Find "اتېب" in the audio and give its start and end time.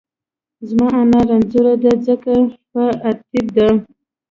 3.09-3.45